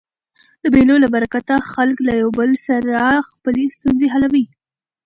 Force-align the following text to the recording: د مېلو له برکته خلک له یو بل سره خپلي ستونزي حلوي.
د 0.61 0.63
مېلو 0.73 0.95
له 1.03 1.07
برکته 1.15 1.55
خلک 1.71 1.97
له 2.07 2.13
یو 2.21 2.29
بل 2.39 2.51
سره 2.67 2.99
خپلي 3.29 3.63
ستونزي 3.77 4.07
حلوي. 4.13 4.45